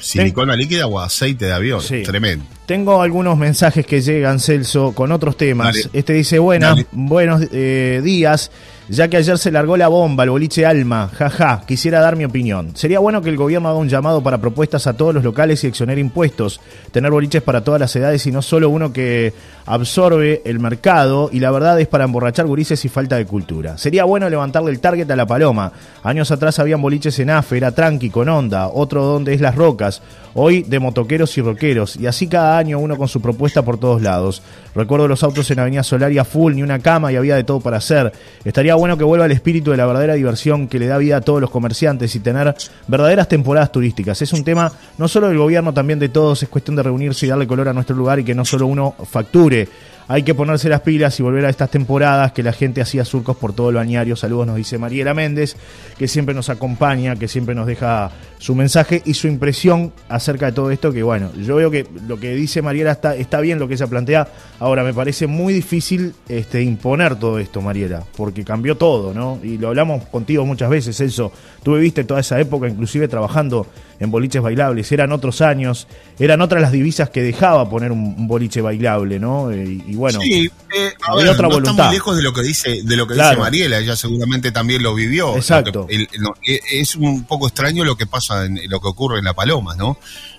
[0.00, 1.82] Silicona líquida o aceite de avión.
[2.04, 2.44] Tremendo.
[2.66, 5.88] Tengo algunos mensajes que llegan, Celso, con otros temas.
[5.92, 8.50] Este dice, buenas, buenos eh, días
[8.88, 12.76] ya que ayer se largó la bomba, el boliche Alma, jaja, quisiera dar mi opinión.
[12.76, 15.66] Sería bueno que el gobierno haga un llamado para propuestas a todos los locales y
[15.66, 16.60] exoner impuestos,
[16.92, 19.32] tener boliches para todas las edades y no solo uno que
[19.66, 23.76] absorbe el mercado y la verdad es para emborrachar gurises y falta de cultura.
[23.76, 25.72] Sería bueno levantarle el target a la paloma.
[26.04, 30.00] Años atrás habían boliches en AFE, era tranqui, con onda, otro donde es Las Rocas,
[30.34, 34.02] hoy de motoqueros y roqueros, y así cada año uno con su propuesta por todos
[34.02, 34.42] lados.
[34.74, 37.78] Recuerdo los autos en Avenida Solaria full, ni una cama y había de todo para
[37.78, 38.12] hacer.
[38.44, 41.20] Estaría bueno que vuelva el espíritu de la verdadera diversión que le da vida a
[41.20, 42.54] todos los comerciantes y tener
[42.86, 44.20] verdaderas temporadas turísticas.
[44.22, 46.42] Es un tema no solo del gobierno, también de todos.
[46.42, 48.94] Es cuestión de reunirse y darle color a nuestro lugar y que no solo uno
[49.08, 49.68] facture.
[50.08, 53.36] Hay que ponerse las pilas y volver a estas temporadas que la gente hacía surcos
[53.36, 54.14] por todo el bañario.
[54.14, 55.56] Saludos, nos dice Mariela Méndez,
[55.98, 60.52] que siempre nos acompaña, que siempre nos deja su mensaje y su impresión acerca de
[60.52, 60.92] todo esto.
[60.92, 63.88] Que bueno, yo veo que lo que dice Mariela está, está bien lo que ella
[63.88, 64.28] plantea.
[64.60, 69.40] Ahora, me parece muy difícil este, imponer todo esto, Mariela, porque cambió todo, ¿no?
[69.42, 71.32] Y lo hablamos contigo muchas veces, eso.
[71.62, 73.66] Tú viviste toda esa época, inclusive trabajando
[73.98, 74.90] en boliches bailables.
[74.92, 75.88] Eran otros años,
[76.18, 79.50] eran otras las divisas que dejaba poner un, boliche bailable, ¿no?
[79.50, 81.90] Eh, y, bueno, sí, eh, otra no voluntad.
[81.90, 85.36] lejos de lo que dice, de lo que dice Mariela, ella seguramente también lo vivió.
[85.36, 85.86] Exacto.
[85.90, 89.74] E, es un poco extraño lo que pasa, en, lo que ocurre en La Paloma,
[89.74, 89.98] ¿no?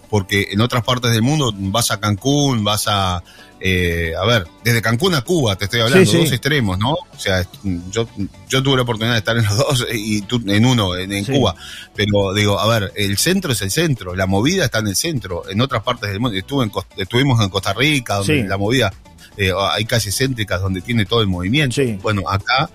[0.10, 3.24] Porque en otras partes del mundo vas a Cancún, vas a
[3.60, 6.92] eh, a ver, desde Cancún a Cuba te estoy hablando, dos extremos, ¿no?
[6.92, 7.44] O sea,
[7.90, 8.08] yo,
[8.48, 11.56] yo tuve la oportunidad de estar en los dos y tú en uno, en, Cuba,
[11.96, 15.50] pero digo, a ver, el centro es el centro, la movida está en el centro,
[15.50, 18.94] en otras partes del mundo, Estuve en, estuvimos en Costa Rica, donde la movida,
[19.38, 22.70] eh, hay calles céntricas donde tiene todo el movimiento, bueno, acá...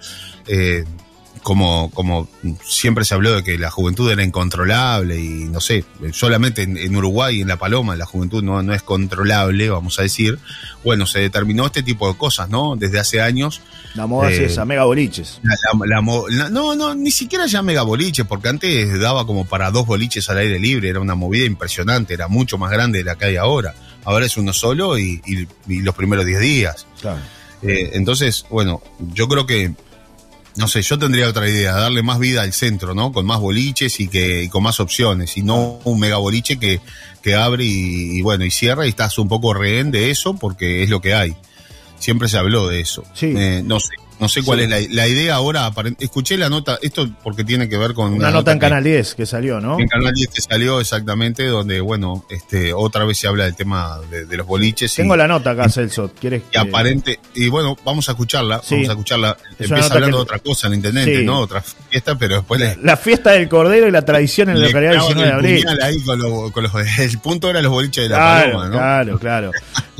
[0.46, 0.84] Eh,
[1.42, 2.28] como, como
[2.64, 7.40] siempre se habló de que la juventud era incontrolable y no sé, solamente en, Uruguay,
[7.40, 10.38] en La Paloma, la juventud no, no es controlable, vamos a decir.
[10.84, 12.76] Bueno, se determinó este tipo de cosas, ¿no?
[12.76, 13.60] Desde hace años.
[13.94, 15.40] La moda es esa, mega boliches.
[15.42, 20.38] no, no, ni siquiera ya mega boliches, porque antes daba como para dos boliches al
[20.38, 23.74] aire libre, era una movida impresionante, era mucho más grande de la que hay ahora.
[24.04, 25.20] Ahora es uno solo y,
[25.66, 26.86] los primeros 10 días.
[27.00, 27.20] Claro.
[27.62, 29.72] Eh, entonces, bueno, yo creo que
[30.56, 33.12] no sé, yo tendría otra idea, darle más vida al centro, ¿no?
[33.12, 36.80] Con más boliches y que con más opciones, y no un mega boliche que,
[37.22, 40.90] que abre y, bueno, y cierra y estás un poco rehén de eso porque es
[40.90, 41.36] lo que hay.
[41.98, 43.04] Siempre se habló de eso.
[43.14, 43.32] Sí.
[43.34, 45.72] Eh, no sé, no sé cuál es la, idea ahora.
[45.98, 48.14] Escuché la nota, esto porque tiene que ver con.
[48.14, 49.80] Una, nota, en Canal 10 que salió, ¿no?
[49.80, 53.98] En Canal 10 que salió exactamente, donde, bueno, este otra vez se habla del tema
[54.10, 54.94] de, los boliches.
[54.94, 56.12] Tengo la nota acá, Celso.
[56.20, 57.18] ¿Quieres y aparente.
[57.34, 58.62] Y bueno, vamos a escucharla.
[58.70, 59.36] Vamos a escucharla.
[59.58, 61.40] Empieza hablando de otra cosa el intendente, ¿no?
[61.40, 62.78] Otra fiesta, pero después.
[62.80, 65.64] La fiesta del Cordero y la tradición en la localidad del 19 de abril.
[65.82, 68.72] Ahí con el punto era los boliches de la Paloma, ¿no?
[68.72, 69.50] Claro, claro.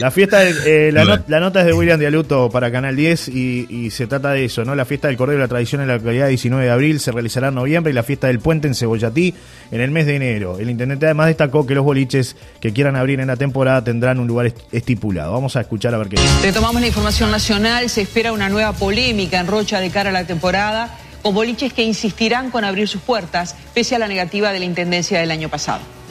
[0.02, 3.90] La fiesta, eh, la, la, nota es de William Dialuto para Canal 10 y, y
[3.90, 4.74] se trata de eso, ¿no?
[4.74, 7.50] La fiesta del Cordero y la Tradición en la localidad 19 de abril se realizará
[7.50, 9.32] en noviembre y la fiesta del Puente en Cebollatí
[9.70, 10.58] en el mes de enero.
[10.58, 14.26] El intendente además destacó que los boliches que quieran abrir en la temporada tendrán un
[14.26, 15.34] lugar estipulado.
[15.34, 16.34] Vamos a escuchar a ver qué dice.
[16.42, 17.88] Retomamos la información nacional.
[17.88, 21.84] Se espera una nueva polémica en Rocha de cara a la temporada con boliches que
[21.84, 26.01] insistirán con abrir sus puertas pese a la negativa de la intendencia del año pasado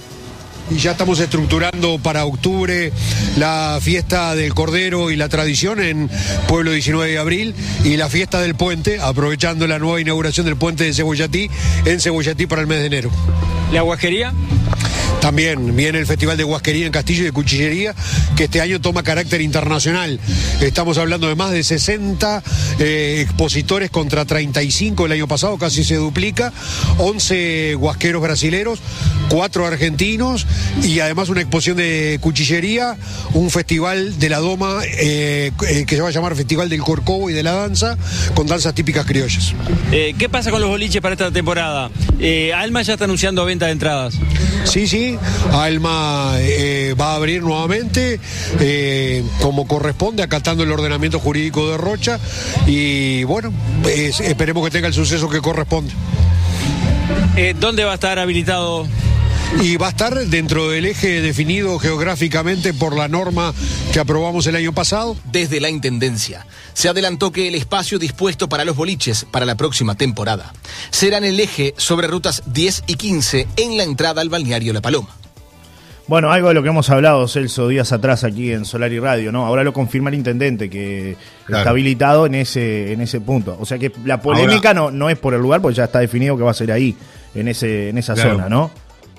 [0.72, 2.92] y ya estamos estructurando para octubre
[3.38, 6.10] la fiesta del Cordero y la tradición en
[6.48, 10.86] Pueblo 19 de abril y la fiesta del puente, aprovechando la nueva inauguración del puente
[10.86, 11.50] de Cebollatí
[11.86, 13.12] en Cebollatí para el mes de enero.
[13.72, 14.34] ¿La guajería?
[15.22, 17.94] También viene el Festival de Huasquería en Castillo y de Cuchillería,
[18.36, 20.20] que este año toma carácter internacional.
[20.62, 22.42] Estamos hablando de más de 60
[22.80, 26.52] eh, expositores contra 35 el año pasado, casi se duplica,
[26.98, 28.80] 11 huasqueros brasileros,
[29.30, 30.48] 4 argentinos
[30.82, 32.98] y además una exposición de cuchillería,
[33.34, 37.30] un festival de la Doma eh, eh, que se va a llamar Festival del Corcovo
[37.30, 37.96] y de la Danza,
[38.34, 39.54] con danzas típicas criollas.
[39.92, 41.92] ¿Qué pasa con los boliches para esta temporada?
[42.56, 44.20] Alma ya está anunciando venta de entradas.
[44.64, 45.18] Sí, sí,
[45.52, 48.20] Alma eh, va a abrir nuevamente
[48.60, 52.20] eh, como corresponde, acatando el ordenamiento jurídico de Rocha
[52.66, 53.52] y bueno,
[53.86, 55.94] esperemos que tenga el suceso que corresponde.
[57.36, 58.88] Eh, ¿Dónde va a estar habilitado
[59.60, 63.54] y va a estar dentro del eje definido geográficamente por la norma
[63.92, 65.16] que aprobamos el año pasado.
[65.32, 69.96] Desde la Intendencia se adelantó que el espacio dispuesto para los boliches para la próxima
[69.96, 70.54] temporada
[70.90, 74.82] será en el eje sobre rutas 10 y 15 en la entrada al balneario La
[74.82, 75.10] Paloma.
[76.08, 79.32] Bueno, algo de lo que hemos hablado, Celso, días atrás aquí en Solar y Radio,
[79.32, 79.46] ¿no?
[79.46, 81.16] Ahora lo confirma el intendente, que
[81.48, 83.56] está habilitado en ese, en ese punto.
[83.60, 86.36] O sea que la polémica no, no es por el lugar, porque ya está definido
[86.36, 86.98] que va a ser ahí,
[87.34, 88.72] en ese, en esa zona, ¿no?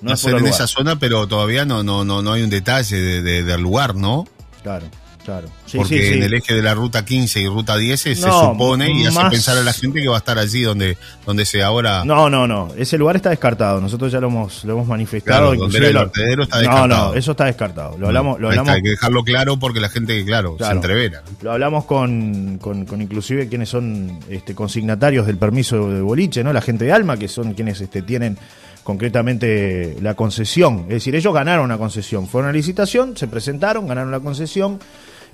[0.02, 2.50] No va a ser en esa zona, pero todavía no, no, no, no hay un
[2.50, 4.26] detalle de, del lugar, ¿no?
[4.62, 4.86] Claro.
[5.24, 5.48] Claro.
[5.72, 9.20] Porque en el eje de la ruta 15 y ruta 10 se supone y hace
[9.30, 12.04] pensar a la gente que va a estar allí donde, donde se ahora.
[12.04, 12.70] No, no, no.
[12.76, 13.80] Ese lugar está descartado.
[13.80, 15.54] Nosotros ya lo hemos, lo hemos manifestado.
[15.54, 16.88] donde el vertedero está descartado.
[16.88, 17.96] No, no, eso está descartado.
[17.98, 18.68] Lo hablamos, lo hablamos...
[18.72, 21.22] Hay que dejarlo claro porque la gente, claro, se entrevera.
[21.40, 26.52] Lo hablamos con, con, inclusive quienes son este, consignatarios del permiso de boliche, ¿no?
[26.52, 28.38] La gente de Alma, que son quienes este, tienen
[28.82, 30.80] concretamente la concesión.
[30.88, 32.26] Es decir, ellos ganaron una concesión.
[32.26, 34.78] Fueron a licitación, se presentaron, ganaron la concesión.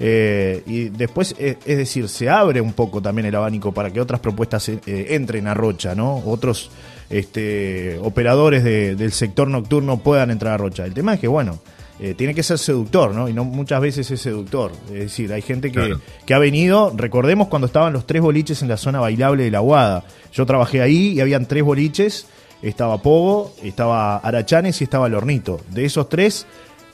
[0.00, 4.00] Eh, y después, eh, es, decir, se abre un poco también el abanico para que
[4.00, 6.22] otras propuestas eh, entren a Rocha, ¿no?
[6.24, 6.70] Otros
[7.10, 10.84] este, operadores del sector nocturno puedan entrar a Rocha.
[10.84, 11.58] El tema es que, bueno,
[12.00, 13.28] eh, tiene que ser seductor, ¿no?
[13.28, 14.70] Y no muchas veces es seductor.
[14.86, 18.68] Es decir, hay gente que, que, ha venido, recordemos cuando estaban los tres boliches en
[18.68, 20.04] la zona bailable de la Guada.
[20.32, 22.26] Yo trabajé ahí y habían tres boliches,
[22.62, 25.60] estaba Pogo, estaba Arachanes y estaba el Hornito.
[25.70, 26.46] De esos tres,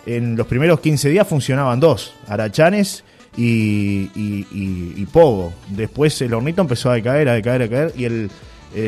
[0.06, 3.04] en los primeros 15 días funcionaban dos, Arachanes
[3.36, 5.52] y, y, Pogo.
[5.68, 8.30] Después el Hornito empezó a decaer, a decaer, a decaer y el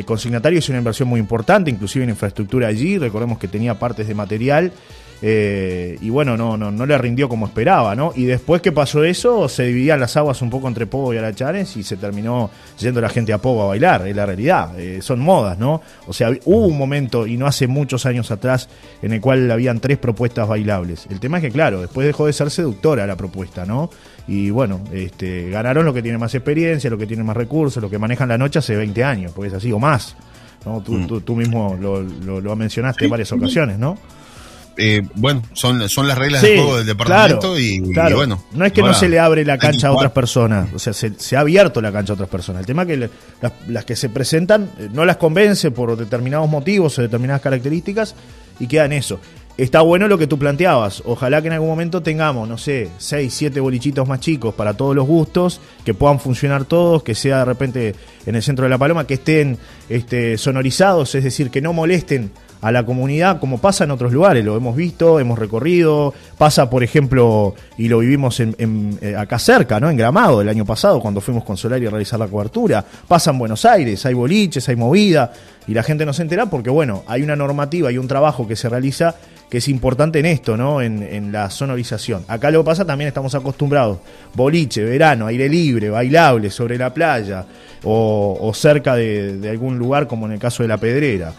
[0.05, 4.15] consignatario hizo una inversión muy importante, inclusive en infraestructura allí, recordemos que tenía partes de
[4.15, 4.73] material
[5.22, 8.12] eh, y bueno, no, no, no le rindió como esperaba, ¿no?
[8.14, 11.76] Y después que pasó eso, se dividían las aguas un poco entre Pogo y Arachanes
[11.76, 14.79] y se terminó yendo la gente a Pogo a bailar, es la realidad.
[14.79, 15.81] Eh, son modas, ¿no?
[16.07, 18.68] O sea, hubo un momento, y no hace muchos años atrás,
[19.00, 21.07] en el cual habían tres propuestas bailables.
[21.11, 23.90] El tema es que, claro, después dejó de ser seductora la propuesta, ¿no?
[24.29, 27.88] Y bueno, este, ganaron lo que tiene más experiencia, lo que tiene más recursos, lo
[27.88, 30.16] que manejan la noche hace 20 años, porque es así, o más.
[30.64, 30.81] ¿no?
[30.81, 31.20] Tú, mm.
[31.20, 33.96] tú, mismo lo, lo, mencionaste en varias ocasiones, ¿no?
[34.79, 38.43] Eh, bueno, son, son las reglas del juego del departamento y, bueno.
[38.53, 41.37] No es que no se le abre la cancha a otras personas, o sea, se,
[41.37, 42.61] ha abierto la cancha a otras personas.
[42.61, 43.11] El tema es que
[43.69, 48.15] las, que se presentan eh, no las convence por determinados motivos o determinadas características
[48.61, 49.19] y queda en eso.
[49.57, 51.03] Está bueno lo que tú planteabas.
[51.07, 54.95] Ojalá que en algún momento tengamos, no sé, 6, 7 bolichitos más chicos para todos
[54.95, 57.95] los gustos, que puedan funcionar todos, que sea de repente
[58.27, 59.57] en el centro de la paloma, que estén
[59.89, 64.45] este, sonorizados, es decir, que no molesten a la comunidad como pasa en otros lugares,
[64.45, 69.79] lo hemos visto, hemos recorrido, pasa por ejemplo, y lo vivimos en, eh, acá cerca,
[69.81, 69.90] ¿no?
[69.90, 73.38] En Gramado el año pasado cuando fuimos con Solari a realizar la cobertura, pasa en
[73.38, 75.33] Buenos Aires, hay boliches, hay movida,
[75.66, 78.57] y la gente no se entera porque bueno, hay una normativa y un trabajo que
[78.57, 79.14] se realiza
[79.51, 80.83] que es importante en esto, ¿no?
[80.83, 82.25] En, la sonorización.
[82.27, 83.99] Acá lo que pasa también estamos acostumbrados,
[84.35, 87.45] boliche, verano, aire libre, bailable, sobre la playa,
[87.85, 91.33] o, cerca de algún lugar como en el caso de la Pedrera.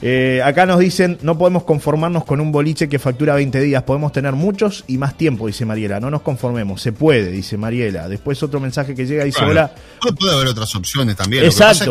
[0.00, 4.12] Eh, acá nos dicen, no podemos conformarnos con un boliche que factura 20 días, podemos
[4.12, 5.98] tener muchos y más tiempo, dice Mariela.
[5.98, 8.08] No nos conformemos, se puede, dice Mariela.
[8.08, 9.72] Después otro mensaje que llega dice, hola.
[10.18, 11.44] Puede haber otras opciones también.
[11.44, 11.90] Exacto.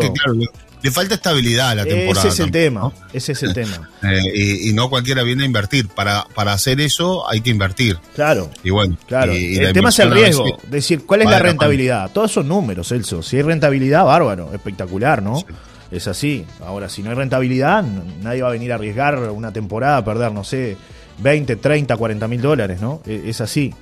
[0.82, 2.26] le falta estabilidad a la temporada.
[2.26, 3.90] Ese es el tema, ese es el tema.
[4.02, 5.88] Eh, y, no cualquiera viene a invertir.
[5.88, 7.98] Para, para hacer eso hay que invertir.
[8.14, 8.50] Claro.
[8.64, 8.96] Y bueno.
[9.06, 9.32] Claro.
[9.32, 10.58] el tema es el riesgo.
[10.70, 12.10] decir, ¿cuál es la rentabilidad?
[12.12, 13.22] Todos son números, Celso.
[13.22, 15.44] Si hay rentabilidad, bárbaro, espectacular, ¿no?
[15.90, 16.44] Es así.
[16.64, 17.84] Ahora, si no hay rentabilidad,
[18.22, 20.76] nadie va a venir a arriesgar una temporada a perder, no sé,
[21.18, 23.00] 20, 30, 40 mil dólares, ¿no?
[23.06, 23.74] E, es así.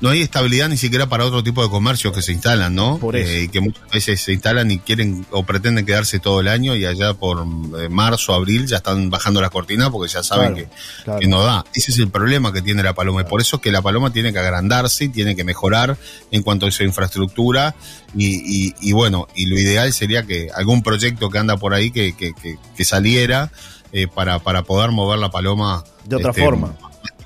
[0.00, 2.98] No, hay estabilidad ni siquiera para otro tipo de comercios que se instalan, ¿no?
[2.98, 3.30] Por eso.
[3.30, 6.84] Eh, que muchas veces se instalan y quieren o pretenden quedarse todo el año y
[6.84, 7.38] allá por
[7.78, 11.64] eh, marzo, abril ya están bajando las cortinas porque ya saben que, no da.
[11.74, 14.12] Ese es el problema que tiene la Paloma y por eso es que la Paloma
[14.12, 15.96] tiene que agrandarse, tiene que mejorar
[16.30, 17.74] en cuanto a su infraestructura
[18.14, 22.84] y, bueno, y lo ideal sería que algún proyecto que anda por ahí que, que,
[22.84, 23.52] saliera
[23.92, 25.84] eh, para, para poder mover la Paloma.
[26.04, 26.74] De otra este, forma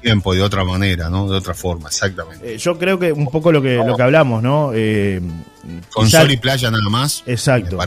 [0.04, 1.28] tiempo, de otra manera, ¿no?
[1.28, 2.54] De otra forma, exactamente.
[2.54, 4.70] Eh, yo creo que un poco lo que, lo que hablamos, ¿no?
[4.74, 5.20] Eh,
[5.92, 7.22] Con sol y playa nada más.
[7.26, 7.78] Exacto.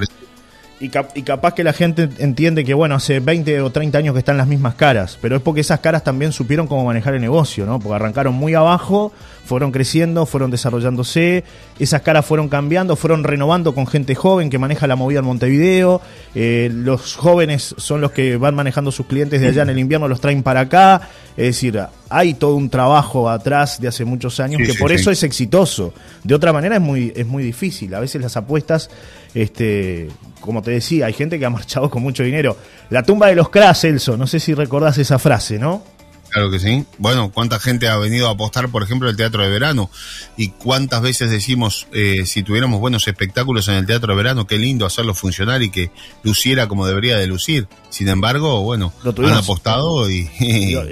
[0.80, 4.20] Y, y, capaz que la gente entiende que, bueno, hace 20 o 30 años que
[4.20, 7.66] están las mismas caras, pero es porque esas caras también supieron cómo manejar el negocio,
[7.66, 7.80] ¿no?
[7.80, 9.12] Porque arrancaron muy abajo,
[9.48, 11.44] fueron creciendo, fueron desarrollándose,
[11.80, 16.00] esas caras fueron cambiando, fueron renovando con gente joven que maneja la movida en Montevideo,
[16.36, 20.08] eh, los jóvenes son los que van manejando sus clientes de allá en el invierno,
[20.08, 24.62] los traen para acá, es decir, hay todo un trabajo atrás de hace muchos años
[24.64, 28.22] que por eso es exitoso, de otra manera es muy, es muy difícil, a veces
[28.22, 28.92] las apuestas
[29.34, 30.10] este,
[30.48, 32.58] como te decía, hay gente que ha marchado con mucho dinero.
[32.90, 35.84] La tumba de los cracks, Celso, no sé si recordás esa frase, ¿no?
[36.30, 36.86] Claro que sí.
[36.98, 39.90] Bueno, cuánta gente ha venido a apostar, por ejemplo, el teatro de verano.
[40.36, 44.58] Y cuántas veces decimos, eh, si tuviéramos buenos espectáculos en el teatro de verano, qué
[44.58, 45.92] lindo hacerlo funcionar y que
[46.24, 47.68] luciera como debería de lucir.
[47.90, 50.30] Sin embargo, bueno, lo han apostado y,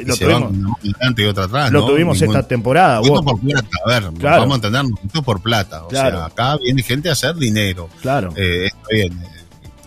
[0.06, 0.78] lo, se van
[1.18, 1.72] y otra atrás.
[1.72, 3.02] Lo tuvimos esta temporada.
[3.02, 5.86] Esto por plata, a ver, vamos a entendernos, esto por plata.
[5.86, 7.90] O sea, acá viene gente a hacer dinero.
[8.02, 8.34] Claro.
[8.36, 9.35] Eh, está bien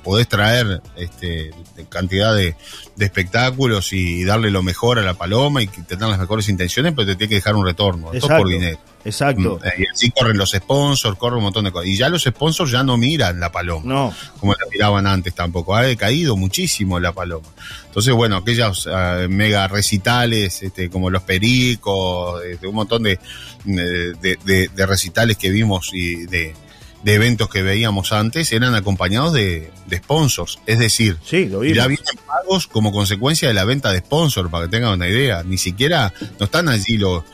[0.09, 1.51] podés traer este,
[1.91, 2.57] cantidad de,
[2.99, 7.15] espectáculos y, darle lo mejor a la paloma y tener las mejores intenciones, pero te
[7.15, 8.15] tiene que dejar un retorno.
[8.15, 8.79] Exacto, por dinero.
[9.05, 9.61] Exacto.
[9.63, 11.89] Mm, y así corren los sponsors, corren un montón de cosas.
[11.89, 13.83] Y ya los sponsors ya no miran la paloma.
[13.85, 14.15] No.
[14.41, 15.77] Como la miraban antes tampoco.
[15.77, 17.47] Ha decaído muchísimo la paloma.
[17.85, 23.19] Entonces, bueno, aquellos ah, mega recitales, este, como los pericos, este, un montón de,
[23.67, 26.55] de recitales que vimos y de
[27.03, 30.59] de eventos que veíamos antes eran acompañados de, sponsors.
[30.67, 34.71] Es decir, sí, ya vienen pagos como consecuencia de la venta de sponsors, para que
[34.71, 35.43] tengan una idea.
[35.45, 37.25] Ni siquiera no están allí los,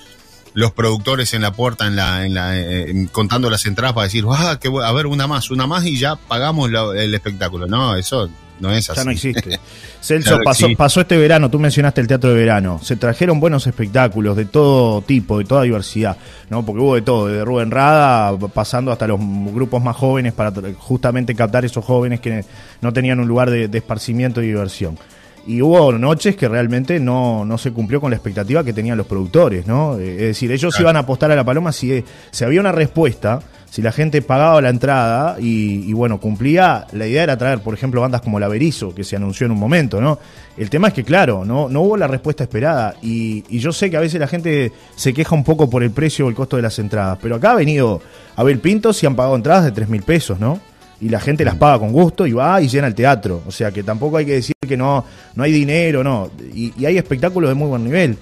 [0.52, 4.24] los productores en la puerta en la, en la eh, contando las entradas para decir,
[4.28, 7.66] ah, que, a ver, una más, una más y ya pagamos el espectáculo.
[7.66, 8.28] No, eso
[8.60, 8.98] no es así.
[9.00, 9.58] Ya no existe.
[10.00, 14.36] Celso, pasó, pasó este verano, tú mencionaste el teatro de verano, se trajeron buenos espectáculos
[14.36, 16.16] de todo tipo, de toda diversidad,
[16.50, 16.64] ¿no?
[16.64, 21.34] Porque hubo de todo, de Rubén Rada, pasando hasta los grupos más jóvenes para justamente
[21.34, 22.44] captar esos jóvenes que
[22.80, 24.98] no tenían un lugar de, esparcimiento y diversión
[25.46, 29.06] y hubo noches que realmente no, no se cumplió con la expectativa que tenían los
[29.06, 29.98] productores, ¿no?
[29.98, 33.40] Eh, es decir, ellos iban a apostar a la paloma si, si había una respuesta
[33.74, 38.00] si la gente pagaba la entrada y, bueno, cumplía, la idea era traer, por ejemplo,
[38.00, 40.20] bandas como La Berizo, que se anunció en un momento, ¿no?
[40.56, 43.96] El tema es que, claro, no, no hubo la respuesta esperada y, yo sé que
[43.96, 46.62] a veces la gente se queja un poco por el precio o el costo de
[46.62, 48.00] las entradas, pero acá ha venido
[48.36, 50.60] Abel Pintos y han pagado entradas de 3 mil pesos, ¿no?
[51.00, 53.42] Y la gente las paga con gusto y va y llena el teatro.
[53.44, 56.30] O sea que tampoco hay que decir que no, no hay dinero, no.
[56.54, 58.16] y hay espectáculos de muy buen nivel.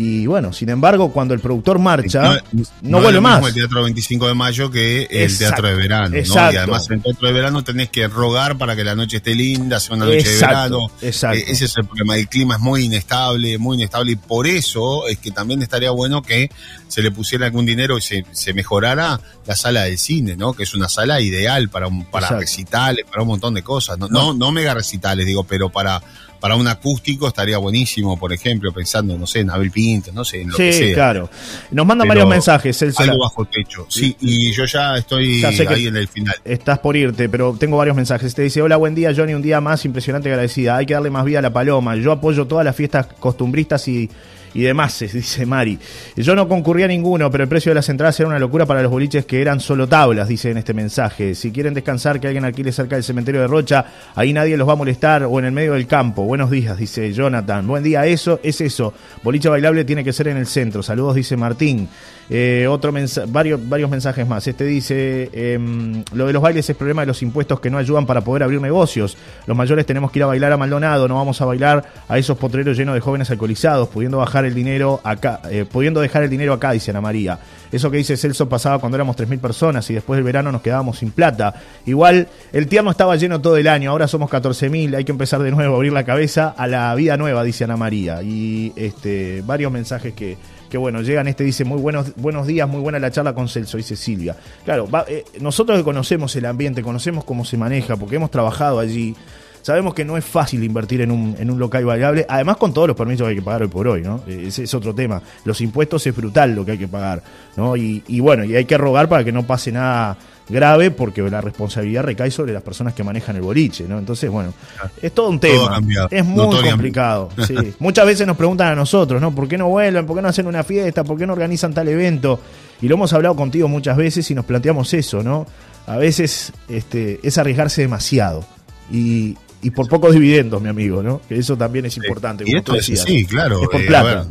[0.00, 2.40] Y bueno, sin embargo, cuando el productor marcha,
[2.82, 3.44] no, vuelve más.
[3.44, 6.10] el Teatro 25 de Mayo que el Teatro de Verano.
[6.10, 6.52] ¿no?
[6.52, 9.34] Y además en el Teatro de Verano tenés que rogar para que la noche esté
[9.34, 10.88] linda, sea una noche de verano.
[11.02, 11.38] Exacto.
[11.38, 12.14] Eh, ese es el problema.
[12.14, 14.12] El clima es muy inestable, muy inestable.
[14.12, 16.48] Y por eso es que también estaría bueno que
[16.86, 20.52] se le pusiera algún dinero y se, se mejorara la sala de cine, ¿no?
[20.52, 23.98] Que es una sala ideal para, un, para recitales, para un montón de cosas.
[23.98, 26.00] No, no, no mega recitales, digo, pero para
[26.40, 30.42] para un acústico estaría buenísimo, por ejemplo, pensando, no sé, en Abel Pinto, no sé,
[30.42, 30.94] en lo que sea.
[30.94, 31.30] claro.
[31.70, 33.02] Nos manda varios mensajes, Celso.
[33.02, 33.86] Algo bajo techo.
[33.88, 36.36] Sí, y yo ya estoy ahí en el final.
[36.44, 38.34] Estás por irte, pero tengo varios mensajes.
[38.34, 40.76] Te dice, hola, buen día, Johnny, un día más, impresionante agradecida.
[40.76, 41.96] Hay que darle más vida a la paloma.
[41.96, 44.08] Yo apoyo todas las fiestas costumbristas y
[44.54, 45.78] y demás, dice Mari.
[46.16, 48.82] Yo no concurría a ninguno, pero el precio de las entradas era una locura para
[48.82, 51.34] los boliches que eran solo tablas, dice en este mensaje.
[51.34, 53.84] Si quieren descansar, que alguien alquile cerca del cementerio de Rocha,
[54.14, 56.22] ahí nadie los va a molestar, o en el medio del campo.
[56.22, 57.66] Buenos días, dice Jonathan.
[57.66, 58.94] Buen día, eso es eso.
[59.22, 60.82] Boliche bailable tiene que ser en el centro.
[60.82, 61.88] Saludos, dice Martín.
[62.30, 62.92] Eh, otro
[63.28, 64.46] varios, varios mensajes más.
[64.46, 68.06] Este dice, em, lo de los bailes es problema de los impuestos que no ayudan
[68.06, 69.16] para poder abrir negocios.
[69.46, 72.36] Los mayores tenemos que ir a bailar a Maldonado, no vamos a bailar a esos
[72.36, 76.52] potreros llenos de jóvenes alcoholizados, pudiendo bajar el dinero acá, eh, pudiendo dejar el dinero
[76.52, 77.38] acá, dice Ana María.
[77.72, 80.98] Eso que dice Celso pasaba cuando éramos 3.000 personas y después del verano nos quedábamos
[80.98, 81.54] sin plata.
[81.86, 85.50] Igual el tierno estaba lleno todo el año, ahora somos 14.000, hay que empezar de
[85.50, 88.22] nuevo a abrir la cabeza a la vida nueva, dice Ana María.
[88.22, 90.36] Y este, varios mensajes que
[90.68, 93.76] que bueno, llegan este, dice, muy buenos, buenos días, muy buena la charla con Celso,
[93.76, 94.36] dice Silvia.
[94.64, 99.14] Claro, eh, nosotros que conocemos el ambiente, conocemos cómo se maneja, porque hemos trabajado allí,
[99.62, 102.88] sabemos que no es fácil invertir en un, en un local variable, además con todos
[102.88, 104.22] los permisos que hay que pagar hoy por hoy, ¿no?
[104.26, 105.22] Eh, ese es otro tema.
[105.44, 107.22] Los impuestos es brutal lo que hay que pagar,
[107.56, 107.76] ¿no?
[107.76, 110.16] Y, y bueno, y hay que rogar para que no pase nada
[110.48, 113.98] grave porque la responsabilidad recae sobre las personas que manejan el boliche, ¿no?
[113.98, 114.54] Entonces, bueno,
[115.00, 115.80] es todo un tema.
[116.10, 117.30] es muy complicado.
[117.78, 119.34] Muchas veces nos preguntan a nosotros, ¿no?
[119.34, 120.06] ¿Por qué no vuelven?
[120.06, 121.04] ¿Por qué no hacen una fiesta?
[121.04, 122.40] ¿Por qué no organizan tal evento?
[122.80, 125.46] Y lo hemos hablado contigo muchas veces y nos planteamos eso, ¿no?
[125.86, 128.44] A veces este, es arriesgarse demasiado.
[128.90, 129.36] Y,
[129.74, 131.20] por pocos dividendos, mi amigo, ¿no?
[131.28, 132.44] Que eso también es importante.
[132.46, 133.60] y esto es, sí, claro.
[133.60, 134.24] por eh,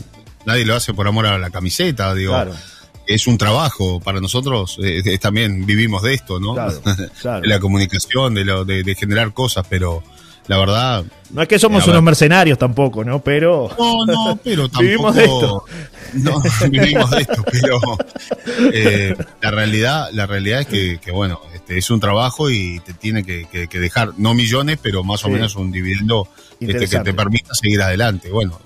[0.45, 2.33] nadie lo hace por amor a la camiseta, digo.
[2.33, 2.53] Claro
[3.07, 6.55] es un trabajo para nosotros, eh, también vivimos de esto, ¿no?
[7.41, 10.03] de la comunicación, de, lo, de, generar cosas, pero
[10.47, 11.05] la verdad...
[11.31, 13.21] No es que somos unos mercenarios tampoco, ¿no?
[13.21, 13.69] Pero...
[13.77, 14.81] No, no, pero tampoco...
[14.81, 15.65] vivimos de esto.
[16.13, 17.79] No, vivimos de esto, pero
[18.71, 20.67] eh, la realidad la realidad es
[20.99, 25.25] que, bueno, este, es un trabajo y te tiene que, dejar, no millones, pero más
[25.25, 26.29] o menos un dividendo
[26.61, 28.31] este, que te permita seguir adelante.
[28.31, 28.57] Bueno,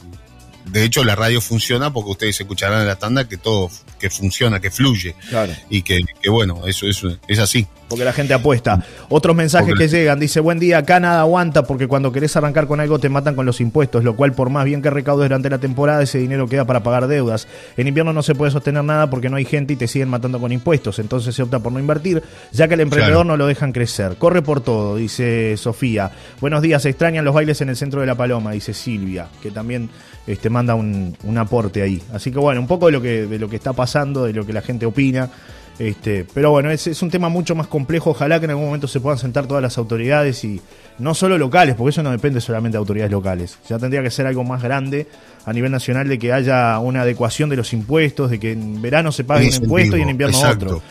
[0.66, 3.70] de hecho, la radio funciona porque ustedes escucharán en la tanda que todo
[4.00, 5.16] que funciona, que fluye.
[5.30, 5.54] Claro.
[5.70, 8.84] Y que, bueno, eso, eso es así porque la gente apuesta.
[9.10, 12.80] Otros mensajes que llegan, dice, buen día, acá nada aguanta porque cuando querés arrancar con
[12.80, 15.58] algo te matan con los impuestos, lo cual por más bien que recaudes durante la
[15.58, 17.50] temporada, ese dinero queda para pagar deudas.
[17.76, 20.40] En invierno no se puede sostener nada porque no hay gente y te siguen matando
[20.40, 22.24] con impuestos, entonces se opta por no invertir,
[22.54, 24.16] ya que el emprendedor no lo dejan crecer.
[24.18, 26.12] Corre por todo, dice Sofía.
[26.40, 29.52] Buenos días, se extrañan los bailes en el centro de la Paloma, dice Silvia, que
[29.52, 29.90] también
[30.28, 32.02] este, manda un, un aporte ahí.
[32.14, 34.46] Así que bueno, un poco de lo que, de lo que está pasando, de lo
[34.46, 35.30] que la gente opina.
[35.80, 38.12] Este, pero bueno, es, es, un tema mucho más complejo.
[38.12, 40.62] Ojalá que en algún momento se puedan sentar todas las autoridades y
[41.00, 43.58] no solo locales, porque eso no depende solamente de autoridades locales.
[43.68, 45.08] Ya tendría que ser algo más grande
[45.46, 49.12] a nivel nacional de que haya una adecuación de los impuestos, de que en verano
[49.12, 50.82] se pague un impuesto y en invierno otro.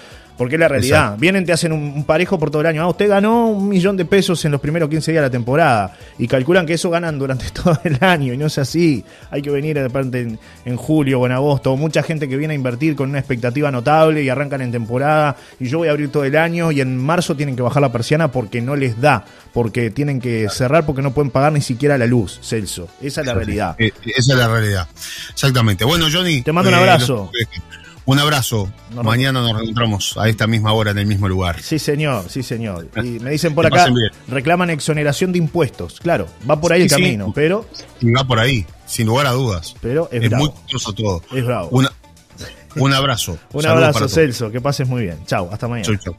[0.40, 1.18] Porque es la realidad.
[1.18, 2.81] Vienen, te hacen un, parejo por todo el año.
[2.81, 5.94] Ah, usted ganó un millón de pesos en los primeros 15 días de la temporada.
[6.18, 8.33] Y calculan que eso ganan durante todo el año.
[8.33, 9.05] Y no es así.
[9.31, 11.76] Hay que venir de repente en, julio o en agosto.
[11.76, 15.37] Mucha gente que viene a invertir con una expectativa notable y arrancan en temporada.
[15.59, 16.72] Y yo voy a abrir todo el año.
[16.72, 19.26] Y en marzo tienen que bajar la persiana porque no les da.
[19.53, 22.88] Porque tienen que cerrar porque no pueden pagar ni siquiera la luz, Celso.
[23.03, 23.76] Esa es la realidad.
[23.79, 23.92] Esa
[24.33, 24.88] es la realidad.
[25.33, 25.85] Exactamente.
[25.85, 26.40] Bueno, Johnny.
[26.40, 27.31] Te mando un eh, abrazo.
[28.07, 28.73] Un abrazo.
[29.03, 31.61] Mañana nos encontramos a esta misma hora en el mismo lugar.
[31.62, 32.89] Sí, señor, sí, señor.
[32.97, 33.89] Y me dicen por acá,
[34.29, 36.01] reclaman exoneración de impuestos.
[36.01, 37.66] Claro, va por ahí el camino, pero...
[38.05, 39.74] Va por ahí, sin lugar a dudas.
[39.81, 41.22] Pero es, muy curioso todo.
[41.33, 41.70] Es bravo.
[42.77, 43.39] un abrazo.
[43.53, 44.51] un abrazo, Celso.
[44.51, 45.18] Que pases muy bien.
[45.27, 45.87] Chao, hasta mañana.
[45.87, 46.16] Chau, chau.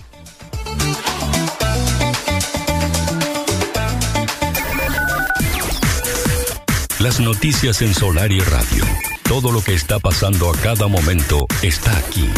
[7.02, 9.11] Las noticias en Solar y Radio.
[9.32, 12.30] Todo lo que está pasando a cada momento está aquí.